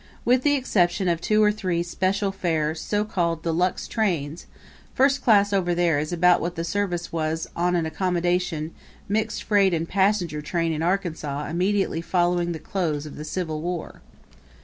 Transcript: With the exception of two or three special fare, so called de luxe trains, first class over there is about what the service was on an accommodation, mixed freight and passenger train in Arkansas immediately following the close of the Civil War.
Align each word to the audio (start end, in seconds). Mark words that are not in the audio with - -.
With 0.25 0.41
the 0.41 0.55
exception 0.55 1.07
of 1.07 1.21
two 1.21 1.43
or 1.43 1.51
three 1.51 1.83
special 1.83 2.31
fare, 2.31 2.73
so 2.73 3.05
called 3.05 3.43
de 3.43 3.51
luxe 3.51 3.87
trains, 3.87 4.47
first 4.95 5.21
class 5.23 5.53
over 5.53 5.75
there 5.75 5.99
is 5.99 6.11
about 6.11 6.41
what 6.41 6.55
the 6.55 6.63
service 6.63 7.11
was 7.11 7.45
on 7.55 7.75
an 7.75 7.85
accommodation, 7.85 8.73
mixed 9.07 9.43
freight 9.43 9.75
and 9.75 9.87
passenger 9.87 10.41
train 10.41 10.73
in 10.73 10.81
Arkansas 10.81 11.45
immediately 11.49 12.01
following 12.01 12.51
the 12.51 12.57
close 12.57 13.05
of 13.05 13.15
the 13.15 13.23
Civil 13.23 13.61
War. 13.61 14.01